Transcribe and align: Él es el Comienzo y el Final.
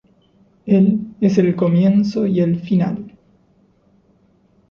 Él 0.65 0.97
es 1.21 1.37
el 1.37 1.55
Comienzo 1.55 2.25
y 2.25 2.39
el 2.39 2.59
Final. 2.59 3.13